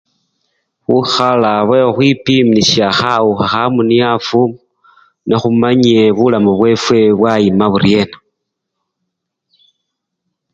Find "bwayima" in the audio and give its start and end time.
7.17-7.65